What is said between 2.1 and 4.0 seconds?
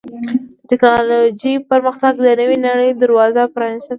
د نوې نړۍ دروازه پرانستې ده.